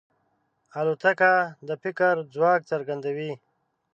الوتکه 0.77 1.33
د 1.67 1.69
فکر 1.83 2.13
ځواک 2.33 2.61
څرګندوي. 2.71 3.31